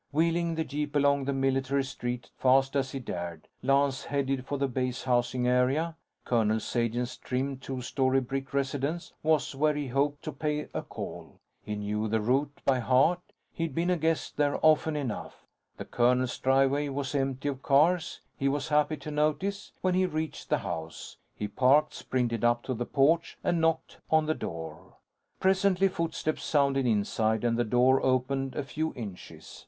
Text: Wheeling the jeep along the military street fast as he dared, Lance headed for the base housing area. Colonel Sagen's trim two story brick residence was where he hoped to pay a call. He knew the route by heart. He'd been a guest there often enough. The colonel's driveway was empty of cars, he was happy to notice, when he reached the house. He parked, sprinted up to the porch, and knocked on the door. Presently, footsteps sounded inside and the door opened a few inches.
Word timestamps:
Wheeling 0.11 0.55
the 0.55 0.63
jeep 0.63 0.95
along 0.95 1.25
the 1.25 1.31
military 1.31 1.83
street 1.83 2.31
fast 2.35 2.75
as 2.75 2.91
he 2.91 2.97
dared, 2.97 3.47
Lance 3.61 4.05
headed 4.05 4.47
for 4.47 4.57
the 4.57 4.67
base 4.67 5.03
housing 5.03 5.47
area. 5.47 5.95
Colonel 6.25 6.59
Sagen's 6.59 7.15
trim 7.17 7.57
two 7.59 7.81
story 7.83 8.19
brick 8.19 8.51
residence 8.51 9.13
was 9.21 9.53
where 9.53 9.75
he 9.75 9.89
hoped 9.89 10.23
to 10.23 10.31
pay 10.31 10.69
a 10.73 10.81
call. 10.81 11.39
He 11.61 11.75
knew 11.75 12.07
the 12.07 12.19
route 12.19 12.61
by 12.65 12.79
heart. 12.79 13.19
He'd 13.53 13.75
been 13.75 13.91
a 13.91 13.95
guest 13.95 14.37
there 14.37 14.57
often 14.65 14.95
enough. 14.95 15.45
The 15.77 15.85
colonel's 15.85 16.39
driveway 16.39 16.89
was 16.89 17.13
empty 17.13 17.47
of 17.49 17.61
cars, 17.61 18.21
he 18.35 18.49
was 18.49 18.69
happy 18.69 18.97
to 18.97 19.11
notice, 19.11 19.71
when 19.81 19.93
he 19.93 20.07
reached 20.07 20.49
the 20.49 20.57
house. 20.65 21.17
He 21.35 21.47
parked, 21.47 21.93
sprinted 21.93 22.43
up 22.43 22.63
to 22.63 22.73
the 22.73 22.87
porch, 22.87 23.37
and 23.43 23.61
knocked 23.61 23.99
on 24.09 24.25
the 24.25 24.33
door. 24.33 24.95
Presently, 25.39 25.87
footsteps 25.87 26.43
sounded 26.43 26.87
inside 26.87 27.43
and 27.43 27.55
the 27.55 27.63
door 27.63 28.03
opened 28.03 28.55
a 28.55 28.63
few 28.63 28.95
inches. 28.95 29.59